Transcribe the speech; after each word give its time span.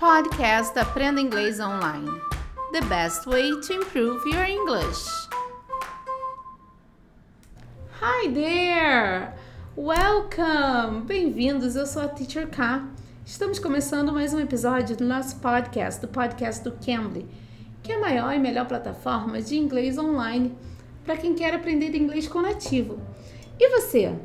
Podcast 0.00 0.78
Aprenda 0.78 1.20
Inglês 1.20 1.60
Online. 1.60 2.08
The 2.72 2.80
best 2.86 3.26
way 3.26 3.50
to 3.60 3.74
improve 3.74 4.26
your 4.26 4.46
English. 4.46 5.06
Hi 8.00 8.32
there! 8.32 9.34
Welcome! 9.76 11.02
Bem-vindos, 11.02 11.76
eu 11.76 11.84
sou 11.84 12.00
a 12.00 12.08
Teacher 12.08 12.48
K. 12.48 12.82
Estamos 13.26 13.58
começando 13.58 14.10
mais 14.10 14.32
um 14.32 14.40
episódio 14.40 14.96
do 14.96 15.04
nosso 15.04 15.36
podcast, 15.36 16.00
do 16.00 16.08
podcast 16.08 16.64
do 16.64 16.72
Cambly, 16.82 17.28
que 17.82 17.92
é 17.92 17.96
a 17.96 18.00
maior 18.00 18.32
e 18.32 18.38
melhor 18.38 18.66
plataforma 18.66 19.42
de 19.42 19.58
inglês 19.58 19.98
online 19.98 20.56
para 21.04 21.18
quem 21.18 21.34
quer 21.34 21.52
aprender 21.52 21.94
inglês 21.94 22.26
com 22.26 22.40
nativo. 22.40 22.98
E 23.58 23.68
você? 23.68 24.18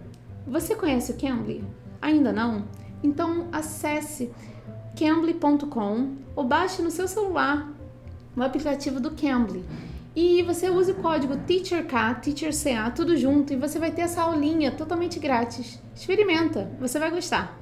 Você 0.47 0.73
conhece 0.73 1.11
o 1.11 1.17
Cambly? 1.17 1.65
Ainda 2.01 2.31
não? 2.31 2.65
Então 3.03 3.49
acesse 3.51 4.31
cambly.com 4.95 6.15
ou 6.35 6.43
baixe 6.43 6.81
no 6.81 6.89
seu 6.89 7.07
celular 7.07 7.71
o 8.35 8.41
aplicativo 8.41 8.99
do 8.99 9.11
Cambly. 9.11 9.63
E 10.15 10.41
você 10.43 10.69
usa 10.69 10.93
o 10.93 10.95
código 10.95 11.35
TEACHERK, 11.35 12.21
TEACHERCA, 12.21 12.91
tudo 12.91 13.17
junto, 13.17 13.51
e 13.51 13.57
você 13.57 13.77
vai 13.77 13.91
ter 13.91 14.01
essa 14.01 14.21
aulinha 14.21 14.71
totalmente 14.71 15.19
grátis. 15.19 15.81
Experimenta, 15.93 16.71
você 16.79 16.97
vai 16.97 17.11
gostar. 17.11 17.59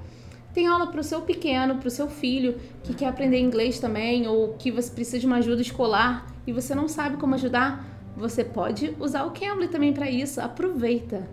Tem 0.53 0.67
aula 0.67 0.85
para 0.85 1.01
o 1.01 1.03
seu 1.03 1.21
pequeno, 1.21 1.77
para 1.77 1.87
o 1.87 1.91
seu 1.91 2.07
filho 2.07 2.59
que 2.83 2.93
quer 2.93 3.07
aprender 3.07 3.39
inglês 3.39 3.79
também, 3.79 4.27
ou 4.27 4.53
que 4.53 4.69
você 4.69 4.91
precisa 4.91 5.19
de 5.19 5.25
uma 5.25 5.37
ajuda 5.37 5.63
escolar 5.63 6.27
e 6.45 6.53
você 6.53 6.75
não 6.75 6.87
sabe 6.87 7.17
como 7.17 7.33
ajudar. 7.33 7.83
Você 8.15 8.43
pode 8.43 8.95
usar 8.99 9.23
o 9.23 9.31
Cambly 9.31 9.67
também 9.67 9.91
para 9.91 10.09
isso. 10.09 10.39
Aproveita! 10.39 11.27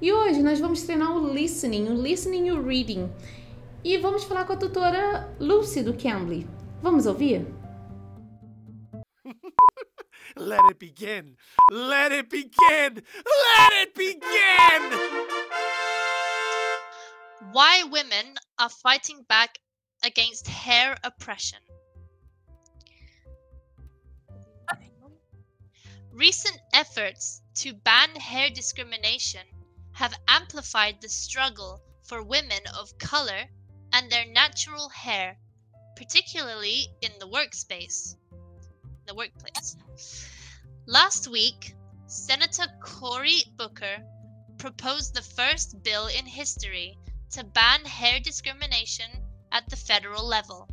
E 0.00 0.10
hoje 0.10 0.42
nós 0.42 0.58
vamos 0.60 0.82
treinar 0.82 1.14
o 1.14 1.32
listening, 1.32 1.88
o 1.88 1.94
listening 1.94 2.48
e 2.48 2.52
o 2.52 2.62
reading. 2.62 3.10
E 3.84 3.98
vamos 3.98 4.24
falar 4.24 4.46
com 4.46 4.54
a 4.54 4.56
tutora 4.56 5.36
Lucy 5.38 5.82
do 5.82 5.94
Cambly. 5.94 6.48
Vamos 6.80 7.04
ouvir? 7.04 7.44
Let 10.36 10.62
it 10.70 10.78
begin! 10.78 11.36
Let 11.70 12.10
it 12.10 12.30
begin! 12.30 13.04
Let 13.26 13.72
it 13.82 13.94
begin! 13.94 14.90
Why 17.52 17.84
women 17.84 18.36
are 18.58 18.70
fighting 18.70 19.22
back 19.28 19.60
against 20.02 20.48
hair 20.48 20.96
oppression. 21.04 21.60
Recent 26.10 26.58
efforts 26.72 27.42
to 27.56 27.74
ban 27.74 28.16
hair 28.16 28.48
discrimination 28.48 29.46
have 29.92 30.14
amplified 30.26 31.02
the 31.02 31.08
struggle 31.10 31.82
for 32.02 32.22
women 32.22 32.60
of 32.78 32.96
color 32.98 33.44
and 33.94 34.10
their 34.10 34.26
natural 34.26 34.88
hair, 34.88 35.38
particularly 35.94 36.88
in 37.00 37.12
the 37.20 37.28
workspace, 37.28 38.16
the 39.06 39.14
workplace. 39.14 39.76
Last 40.84 41.28
week, 41.28 41.76
Senator 42.06 42.66
Cory 42.82 43.44
Booker 43.56 44.04
proposed 44.58 45.14
the 45.14 45.22
first 45.22 45.80
bill 45.84 46.08
in 46.08 46.26
history 46.26 46.98
to 47.30 47.44
ban 47.44 47.84
hair 47.84 48.18
discrimination 48.18 49.10
at 49.52 49.70
the 49.70 49.76
federal 49.76 50.26
level. 50.26 50.68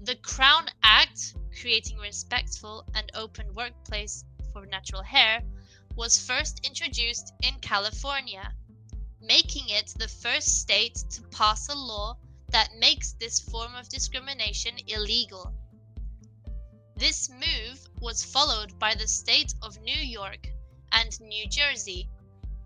The 0.00 0.14
Crown 0.16 0.68
Act, 0.84 1.34
creating 1.60 1.98
respectful 1.98 2.86
and 2.94 3.10
open 3.14 3.52
workplace 3.52 4.24
for 4.52 4.64
natural 4.64 5.02
hair, 5.02 5.42
was 5.96 6.24
first 6.24 6.64
introduced 6.64 7.32
in 7.42 7.58
California 7.60 8.54
making 9.26 9.68
it 9.68 9.92
the 9.98 10.08
first 10.08 10.60
state 10.60 10.94
to 11.10 11.22
pass 11.28 11.68
a 11.68 11.74
law 11.74 12.16
that 12.50 12.70
makes 12.78 13.12
this 13.14 13.40
form 13.40 13.74
of 13.74 13.88
discrimination 13.88 14.74
illegal. 14.86 15.52
This 16.96 17.28
move 17.28 17.78
was 18.00 18.24
followed 18.24 18.78
by 18.78 18.94
the 18.94 19.08
state 19.08 19.52
of 19.62 19.80
New 19.80 19.98
York 19.98 20.48
and 20.92 21.20
New 21.20 21.48
Jersey, 21.48 22.08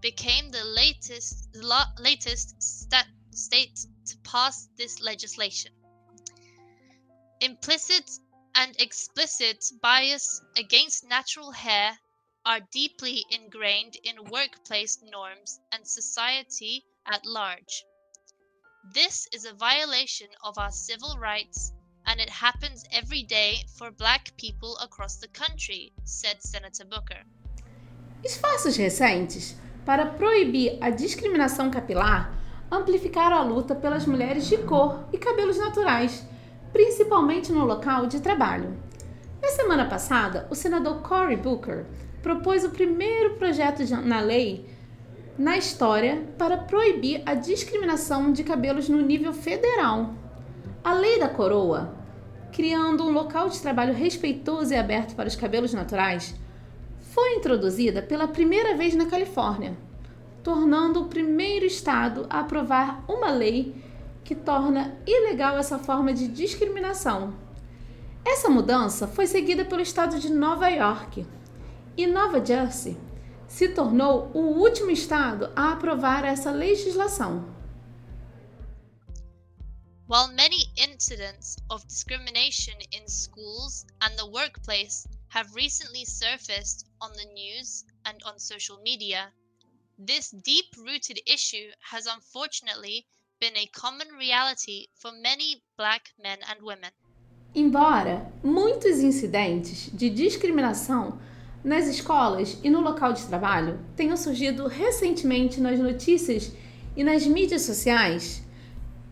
became 0.00 0.50
the 0.50 0.64
latest 0.64 1.48
la- 1.54 1.92
latest 1.98 2.62
sta- 2.62 3.08
state 3.32 3.86
to 4.06 4.16
pass 4.18 4.68
this 4.76 5.00
legislation. 5.00 5.72
Implicit 7.40 8.10
and 8.54 8.78
explicit 8.80 9.64
bias 9.82 10.42
against 10.56 11.04
natural 11.04 11.50
hair 11.52 11.98
are 12.46 12.60
deeply 12.72 13.24
ingrained 13.30 13.96
in 14.02 14.30
workplace 14.30 14.98
norms 15.10 15.60
and 15.72 15.86
society 15.86 16.84
at 17.06 17.24
large. 17.26 17.84
This 18.94 19.28
is 19.32 19.44
a 19.44 19.52
violation 19.52 20.28
of 20.42 20.56
our 20.56 20.72
civil 20.72 21.18
rights, 21.18 21.72
and 22.06 22.18
it 22.18 22.30
happens 22.30 22.84
every 22.92 23.22
day 23.24 23.64
for 23.76 23.90
black 23.90 24.32
people 24.38 24.78
across 24.82 25.16
the 25.16 25.28
country, 25.28 25.92
said 26.04 26.40
Senator 26.40 26.84
Booker. 26.86 27.24
Esforços 28.24 28.76
recentes 28.76 29.54
para 29.84 30.06
proibir 30.06 30.78
a 30.80 30.90
discriminação 30.90 31.70
capilar 31.70 32.32
amplificaram 32.70 33.36
a 33.36 33.42
luta 33.42 33.74
pelas 33.74 34.06
mulheres 34.06 34.46
de 34.46 34.58
cor 34.58 35.04
e 35.12 35.18
cabelos 35.18 35.58
naturais, 35.58 36.24
principalmente 36.72 37.52
no 37.52 37.64
local 37.64 38.06
de 38.06 38.20
trabalho. 38.20 38.78
Na 39.42 39.48
semana 39.48 39.88
passada, 39.88 40.46
o 40.50 40.54
senador 40.54 41.02
Cory 41.02 41.36
Booker 41.36 41.86
propôs 42.22 42.64
o 42.64 42.70
primeiro 42.70 43.34
projeto 43.36 43.82
na 44.04 44.20
lei 44.20 44.68
na 45.40 45.56
história 45.56 46.22
para 46.36 46.58
proibir 46.58 47.22
a 47.24 47.32
discriminação 47.32 48.30
de 48.30 48.44
cabelos 48.44 48.90
no 48.90 49.00
nível 49.00 49.32
federal. 49.32 50.12
A 50.84 50.92
Lei 50.92 51.18
da 51.18 51.30
Coroa, 51.30 51.94
criando 52.52 53.04
um 53.04 53.10
local 53.10 53.48
de 53.48 53.58
trabalho 53.58 53.94
respeitoso 53.94 54.74
e 54.74 54.76
aberto 54.76 55.14
para 55.14 55.28
os 55.28 55.36
cabelos 55.36 55.72
naturais, 55.72 56.34
foi 57.00 57.36
introduzida 57.36 58.02
pela 58.02 58.28
primeira 58.28 58.76
vez 58.76 58.94
na 58.94 59.06
Califórnia, 59.06 59.78
tornando 60.42 61.00
o 61.00 61.08
primeiro 61.08 61.64
estado 61.64 62.26
a 62.28 62.40
aprovar 62.40 63.02
uma 63.08 63.30
lei 63.30 63.74
que 64.22 64.34
torna 64.34 64.94
ilegal 65.06 65.56
essa 65.56 65.78
forma 65.78 66.12
de 66.12 66.28
discriminação. 66.28 67.32
Essa 68.26 68.50
mudança 68.50 69.06
foi 69.06 69.26
seguida 69.26 69.64
pelo 69.64 69.80
estado 69.80 70.18
de 70.18 70.30
Nova 70.30 70.68
York 70.68 71.26
e 71.96 72.06
Nova 72.06 72.44
Jersey 72.44 72.96
se 73.48 73.68
tornou 73.68 74.30
o 74.32 74.60
último 74.60 74.90
estado 74.90 75.52
a 75.56 75.72
aprovar 75.72 76.24
essa 76.24 76.50
legislação. 76.50 77.44
While 80.06 80.32
many 80.34 80.66
incidents 80.76 81.56
of 81.70 81.86
discrimination 81.86 82.74
in 82.92 83.06
schools 83.06 83.86
and 84.02 84.16
the 84.16 84.26
workplace 84.26 85.06
have 85.28 85.54
recently 85.54 86.04
surfaced 86.04 86.86
on 87.00 87.12
the 87.12 87.26
news 87.26 87.84
and 88.04 88.18
on 88.24 88.38
social 88.38 88.78
media, 88.82 89.32
this 89.96 90.30
deep 90.30 90.66
rooted 90.78 91.20
issue 91.26 91.70
has 91.80 92.06
unfortunately 92.06 93.06
been 93.40 93.56
a 93.56 93.66
common 93.68 94.08
reality 94.18 94.88
for 94.96 95.12
many 95.22 95.62
black 95.76 96.12
men 96.22 96.38
and 96.48 96.60
women. 96.60 96.90
Embora 97.54 98.32
muitos 98.42 98.98
incidentes 98.98 99.90
de 99.92 100.10
discriminação 100.10 101.20
nas 101.62 101.86
escolas 101.86 102.58
e 102.62 102.70
no 102.70 102.80
local 102.80 103.12
de 103.12 103.26
trabalho 103.26 103.78
tenham 103.94 104.16
surgido 104.16 104.66
recentemente 104.66 105.60
nas 105.60 105.78
notícias 105.78 106.52
e 106.96 107.04
nas 107.04 107.26
mídias 107.26 107.62
sociais, 107.62 108.42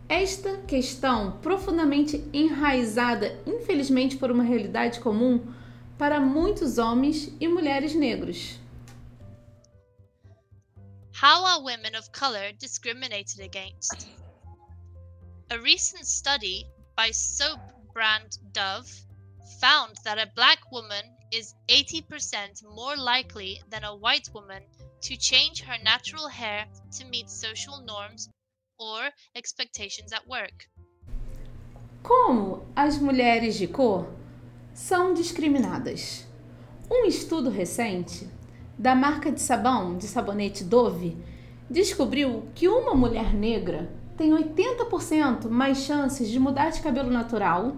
esta 0.09 0.56
questão 0.66 1.32
profundamente 1.42 2.25
enraizada, 2.32 3.38
infelizmente, 3.47 4.16
por 4.16 4.31
uma 4.31 4.42
realidade 4.42 5.00
comum 5.00 5.53
para 5.98 6.19
muitos 6.19 6.78
homens 6.78 7.31
e 7.38 7.47
mulheres 7.47 7.94
negros. 7.94 8.58
How 11.20 11.44
are 11.44 11.62
women 11.62 11.97
of 11.98 12.08
color 12.12 12.53
discriminated 12.58 13.42
against? 13.42 14.08
A 15.50 15.58
recent 15.58 16.06
study 16.06 16.64
by 16.97 17.12
soap 17.12 17.61
brand 17.93 18.38
Dove 18.52 18.88
found 19.61 19.94
that 20.05 20.19
a 20.19 20.31
black 20.34 20.61
woman 20.70 21.18
is 21.32 21.54
80% 21.69 22.64
more 22.75 22.96
likely 22.96 23.60
than 23.70 23.84
a 23.84 23.94
white 23.94 24.28
woman 24.34 24.62
to 25.02 25.16
change 25.16 25.62
her 25.62 25.76
natural 25.82 26.28
hair 26.28 26.66
to 26.98 27.04
meet 27.06 27.28
social 27.28 27.82
norms 27.84 28.28
or 28.78 29.10
expectations 29.34 30.12
at 30.12 30.26
work. 30.26 30.69
Como 32.02 32.66
as 32.75 32.98
mulheres 32.98 33.56
de 33.56 33.66
cor 33.66 34.08
são 34.72 35.12
discriminadas? 35.12 36.26
Um 36.90 37.04
estudo 37.04 37.50
recente 37.50 38.28
da 38.78 38.94
marca 38.94 39.30
de 39.30 39.40
sabão 39.40 39.98
de 39.98 40.06
sabonete 40.06 40.64
Dove 40.64 41.16
descobriu 41.69 42.48
que 42.54 42.69
uma 42.69 42.94
mulher 42.94 43.34
negra 43.34 43.92
tem 44.16 44.30
80% 44.30 45.48
mais 45.48 45.78
chances 45.78 46.28
de 46.28 46.38
mudar 46.38 46.70
de 46.70 46.80
cabelo 46.80 47.10
natural 47.10 47.76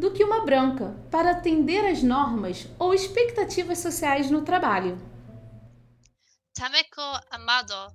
do 0.00 0.10
que 0.10 0.24
uma 0.24 0.44
branca 0.46 0.96
para 1.10 1.32
atender 1.32 1.84
às 1.84 2.02
normas 2.02 2.66
ou 2.78 2.94
expectativas 2.94 3.78
sociais 3.78 4.30
no 4.30 4.42
trabalho. 4.42 4.98
Tameko 6.54 7.20
Amado, 7.30 7.94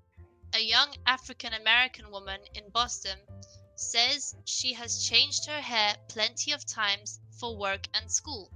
a 0.54 0.60
young 0.60 0.92
African 1.06 1.54
American 1.56 2.12
woman 2.12 2.40
in 2.54 2.70
Boston, 2.72 3.18
says 3.76 4.36
she 4.46 4.72
has 4.74 5.04
changed 5.04 5.48
her 5.48 5.60
hair 5.60 5.98
plenty 6.08 6.54
of 6.54 6.64
times 6.66 7.20
for 7.40 7.58
work 7.58 7.88
and 7.96 8.08
school. 8.08 8.52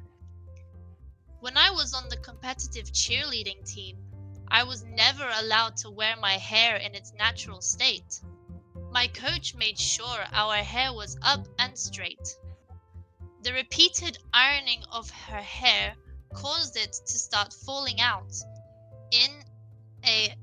When 1.41 1.57
I 1.57 1.71
was 1.71 1.93
on 1.95 2.07
the 2.09 2.17
competitive 2.17 2.91
cheerleading 2.91 3.65
team, 3.65 3.97
I 4.51 4.63
was 4.63 4.83
never 4.83 5.27
allowed 5.41 5.75
to 5.77 5.89
wear 5.89 6.15
my 6.17 6.37
hair 6.37 6.75
in 6.75 6.93
its 6.93 7.13
natural 7.13 7.61
state. 7.61 8.21
My 8.91 9.07
coach 9.07 9.55
made 9.55 9.79
sure 9.79 10.23
our 10.33 10.57
hair 10.57 10.93
was 10.93 11.17
up 11.23 11.47
and 11.57 11.77
straight. 11.77 12.37
The 13.41 13.53
repeated 13.53 14.17
ironing 14.33 14.83
of 14.91 15.09
her 15.09 15.41
hair 15.41 15.95
caused 16.33 16.75
it 16.75 16.91
to 16.91 17.17
start 17.17 17.53
falling 17.53 18.01
out 18.01 18.33
in 19.11 19.43
a 20.05 20.35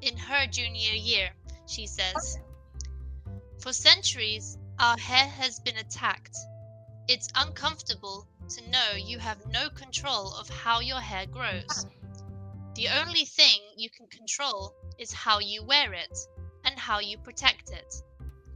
in 0.00 0.16
her 0.16 0.46
junior 0.46 0.92
year, 0.92 1.30
she 1.66 1.88
says. 1.88 2.38
For 3.60 3.72
centuries, 3.72 4.58
our 4.78 4.96
hair 4.96 5.26
has 5.26 5.58
been 5.58 5.76
attacked. 5.76 6.36
It's 7.08 7.28
uncomfortable 7.34 8.28
to 8.48 8.70
know 8.70 8.92
you 8.92 9.18
have 9.18 9.44
no 9.46 9.68
control 9.68 10.34
of 10.34 10.48
how 10.48 10.78
your 10.78 11.00
hair 11.00 11.26
grows. 11.26 11.84
The 12.74 12.88
only 12.88 13.24
thing 13.24 13.60
you 13.76 13.90
can 13.90 14.06
control 14.06 14.72
is 14.98 15.12
how 15.12 15.40
you 15.40 15.64
wear 15.64 15.92
it 15.94 16.16
and 16.64 16.78
how 16.78 17.00
you 17.00 17.18
protect 17.18 17.70
it. 17.70 17.92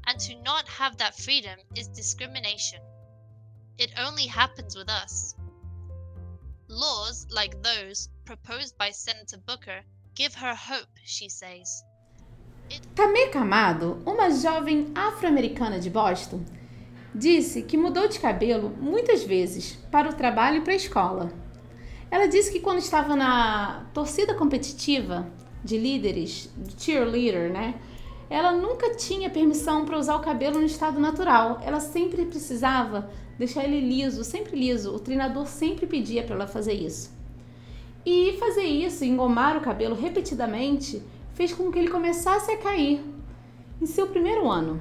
And 0.07 0.21
to 0.21 0.37
not 0.43 0.69
have 0.69 0.99
that 0.99 1.19
freedom 1.19 1.59
is 1.75 1.89
discrimination. 1.89 2.81
It 3.79 3.93
only 3.99 4.27
happens 4.27 4.77
with 4.77 4.89
us. 4.89 5.35
Laws 6.69 7.27
like 7.31 7.57
those 7.63 8.09
proposed 8.25 8.77
by 8.79 8.91
Senator 8.91 9.39
Booker 9.47 9.83
give 10.15 10.35
her 10.35 10.55
hope, 10.55 10.91
she 11.05 11.29
says. 11.29 11.83
Tameka 12.95 13.41
Amado, 13.41 14.03
uma 14.07 14.31
jovem 14.31 14.93
afro-americana 14.95 15.79
de 15.79 15.91
Boston, 15.91 16.45
disse 17.15 17.63
que 17.63 17.77
mudou 17.77 18.09
de 18.09 18.19
cabelo 18.19 18.71
muitas 18.71 19.25
vezes 19.25 19.77
para 19.91 20.09
o 20.09 20.15
trabalho 20.15 20.59
e 20.59 20.61
para 20.61 20.73
a 20.73 20.77
escola. 20.77 21.33
Ela 22.11 22.27
disse 22.27 22.53
que 22.53 22.61
quando 22.61 22.79
estava 22.79 23.17
na 23.17 23.87
torcida 23.93 24.35
competitiva 24.35 25.31
de 25.65 25.79
líderes, 25.79 26.51
de 26.57 26.83
cheerleader, 26.83 27.53
né? 27.53 27.81
Ela 28.31 28.53
nunca 28.53 28.95
tinha 28.95 29.29
permissão 29.29 29.85
para 29.85 29.99
usar 29.99 30.17
o 30.17 30.21
cabelo 30.21 30.59
no 30.59 30.67
estado 30.67 30.99
natural. 30.99 31.61
Ela 31.63 31.81
sempre 31.81 32.25
precisava 32.25 33.11
deixar 33.39 33.65
ele 33.65 33.81
liso, 33.81 34.25
sempre 34.25 34.59
liso. 34.59 34.95
O 34.95 34.99
treinador 34.99 35.47
sempre 35.47 35.87
pedia 35.87 36.23
para 36.23 36.35
ela 36.35 36.47
fazer 36.47 36.75
isso. 36.75 37.13
E 38.05 38.37
fazer 38.39 38.65
isso, 38.65 39.05
engomar 39.05 39.57
o 39.57 39.61
cabelo 39.61 39.95
repetidamente, 39.95 41.03
fez 41.35 41.53
com 41.53 41.71
que 41.71 41.79
ele 41.79 41.89
começasse 41.89 42.51
a 42.51 42.59
cair 42.59 43.05
em 43.81 43.87
seu 43.87 44.09
primeiro 44.09 44.51
ano. 44.51 44.81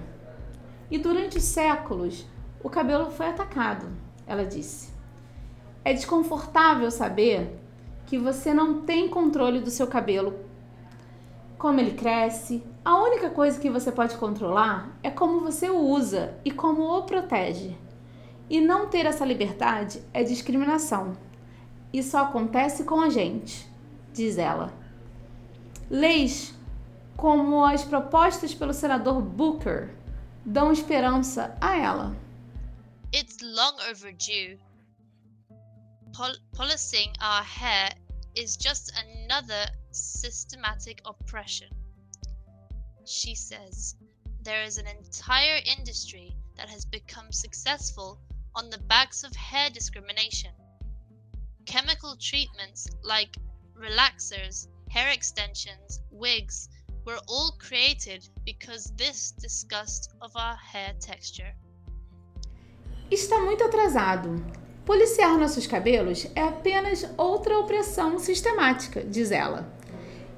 E 0.90 0.98
durante 0.98 1.40
séculos, 1.40 2.26
o 2.64 2.70
cabelo 2.70 3.12
foi 3.12 3.28
atacado, 3.28 3.88
ela 4.28 4.44
disse. 4.44 4.92
É 5.84 5.94
desconfortável 5.94 6.92
saber 6.92 7.60
que 8.06 8.18
você 8.18 8.54
não 8.54 8.82
tem 8.82 9.08
controle 9.08 9.62
do 9.62 9.70
seu 9.70 9.88
cabelo, 9.88 10.36
como 11.58 11.80
ele 11.80 11.92
cresce. 11.92 12.64
A 12.84 12.96
única 12.98 13.30
coisa 13.30 13.60
que 13.60 13.70
você 13.70 13.92
pode 13.92 14.18
controlar 14.18 14.98
é 15.04 15.12
como 15.12 15.42
você 15.42 15.70
o 15.70 15.78
usa 15.80 16.36
e 16.44 16.50
como 16.52 16.84
o 16.98 17.04
protege. 17.04 17.78
E 18.50 18.60
não 18.60 18.90
ter 18.90 19.06
essa 19.06 19.24
liberdade 19.24 20.04
é 20.12 20.24
discriminação. 20.24 21.16
Isso 21.94 22.18
acontece 22.18 22.84
com 22.84 23.00
a 23.02 23.10
gente, 23.10 23.68
diz 24.12 24.38
ela. 24.38 24.74
Leis 25.90 26.56
como 27.16 27.64
as 27.64 27.84
propostas 27.84 28.54
pelo 28.54 28.74
senador 28.74 29.22
Booker 29.22 29.94
dão 30.44 30.72
esperança 30.72 31.56
a 31.62 31.78
ela. 31.78 32.16
It's 33.14 33.38
long 33.42 33.76
overdue. 33.92 34.58
Pol- 36.18 36.40
policing 36.54 37.14
our 37.22 37.44
hair 37.44 37.94
is 38.36 38.58
just 38.60 38.92
another 38.98 39.72
systematic 39.92 41.00
oppression. 41.06 41.70
She 43.06 43.36
says 43.36 43.96
there 44.44 44.64
is 44.64 44.78
an 44.78 44.88
entire 44.88 45.60
industry 45.78 46.36
that 46.58 46.70
has 46.70 46.86
become 46.86 47.32
successful 47.32 48.20
on 48.56 48.70
the 48.70 48.78
backs 48.80 49.24
of 49.24 49.36
hair 49.36 49.70
discrimination. 49.70 50.52
Chemical 51.66 52.16
treatments 52.18 52.88
like 53.04 53.36
relaxers, 53.76 54.68
hair 54.90 55.10
extensions, 55.12 56.02
wigs 56.12 56.70
were 57.06 57.20
all 57.28 57.56
created 57.60 58.28
because 58.46 58.92
this 58.96 59.32
disgust 59.32 60.14
of 60.22 60.32
our 60.36 60.56
hair 60.56 60.94
texture. 61.00 61.54
Está 63.10 63.40
muito 63.40 63.64
atrasado. 63.64 64.36
Policiar 64.86 65.38
nossos 65.38 65.68
cabelos 65.68 66.26
é 66.36 66.42
apenas 66.42 67.06
outra 67.18 67.58
opressão 67.60 68.18
sistemática, 68.20 69.04
diz 69.04 69.32
ela. 69.32 69.72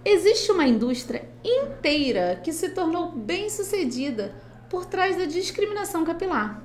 Existe 0.06 0.52
uma 0.52 0.68
indústria 0.68 1.30
inteira 1.44 2.40
que 2.44 2.52
se 2.52 2.70
tornou 2.70 3.12
bem 3.12 3.50
sucedida 3.50 4.36
por 4.70 4.86
trás 4.86 5.16
da 5.16 5.26
discriminação 5.26 6.04
capilar. 6.04 6.62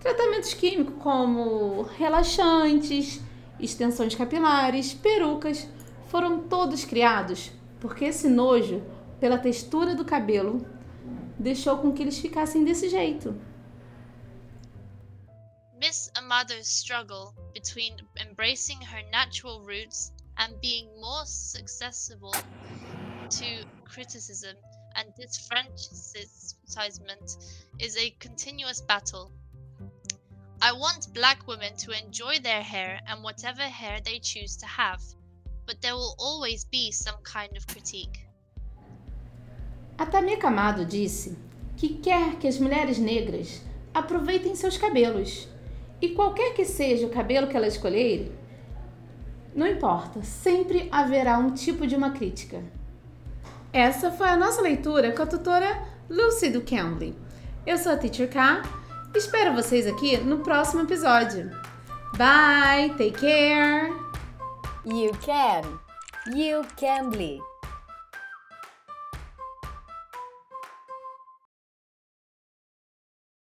Tratamentos 0.00 0.54
químicos 0.54 0.94
como 1.02 1.82
relaxantes, 1.82 3.20
extensões 3.60 4.14
capilares, 4.14 4.92
perucas 4.92 5.68
foram 6.08 6.40
todos 6.40 6.84
criados 6.84 7.50
porque 7.84 8.06
esse 8.06 8.28
nojo 8.28 8.82
pela 9.20 9.36
textura 9.36 9.94
do 9.94 10.06
cabelo 10.06 10.66
deixou 11.38 11.76
com 11.76 11.92
que 11.92 12.00
eles 12.00 12.18
ficassem 12.18 12.64
desse 12.64 12.88
jeito. 12.88 13.38
Miss 15.78 16.10
Amado's 16.16 16.66
struggle 16.66 17.34
between 17.52 17.94
embracing 18.18 18.78
her 18.80 19.04
natural 19.10 19.60
roots 19.60 20.13
and 20.38 20.60
being 20.60 20.88
more 21.00 21.22
accessible 21.58 22.34
to 23.30 23.64
criticism 23.84 24.56
and 24.96 25.08
disfranchisement 25.20 27.36
is 27.78 27.96
a 27.96 28.10
continuous 28.20 28.80
battle. 28.80 29.30
I 30.62 30.72
want 30.72 31.12
black 31.12 31.46
women 31.46 31.76
to 31.78 31.92
enjoy 31.92 32.38
their 32.42 32.62
hair 32.62 33.00
and 33.06 33.22
whatever 33.22 33.62
hair 33.62 34.00
they 34.04 34.18
choose 34.18 34.56
to 34.56 34.66
have, 34.66 35.00
but 35.66 35.80
there 35.82 35.94
will 35.94 36.16
always 36.18 36.64
be 36.64 36.90
some 36.90 37.16
kind 37.22 37.56
of 37.56 37.66
critique. 37.66 38.26
A 39.98 40.06
Tamika 40.06 40.48
Amado 40.48 40.84
disse 40.84 41.36
que 41.76 42.00
quer 42.00 42.38
que 42.38 42.48
as 42.48 42.58
mulheres 42.58 42.98
negras 42.98 43.60
aproveitem 43.92 44.56
seus 44.56 44.76
cabelos 44.76 45.46
e 46.00 46.14
qualquer 46.14 46.54
que 46.54 46.64
seja 46.64 47.06
o 47.06 47.10
cabelo 47.10 47.46
que 47.46 47.56
elas 47.56 47.74
escolherem, 47.74 48.32
não 49.54 49.66
importa, 49.66 50.22
sempre 50.22 50.88
haverá 50.90 51.38
um 51.38 51.52
tipo 51.52 51.86
de 51.86 51.94
uma 51.94 52.10
crítica. 52.10 52.62
Essa 53.72 54.10
foi 54.10 54.28
a 54.28 54.36
nossa 54.36 54.60
leitura 54.60 55.12
com 55.12 55.22
a 55.22 55.26
tutora 55.26 55.82
Lucy 56.08 56.50
do 56.50 56.60
Cambly. 56.60 57.16
Eu 57.66 57.78
sou 57.78 57.92
a 57.92 57.96
Teacher 57.96 58.30
K. 58.30 58.62
Espero 59.14 59.54
vocês 59.54 59.86
aqui 59.86 60.16
no 60.18 60.38
próximo 60.38 60.82
episódio. 60.82 61.50
Bye, 62.16 62.90
take 62.96 63.12
care. 63.12 63.92
You 64.84 65.12
can. 65.24 65.80
You 66.36 66.62
can. 66.76 67.53